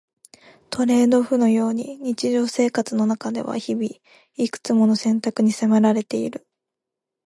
[0.71, 3.87] トレードオフのように日常生活の中では日々、
[4.33, 6.47] いくつもの選択に迫られている。